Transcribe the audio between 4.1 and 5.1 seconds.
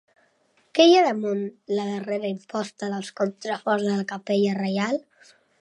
capella Reial?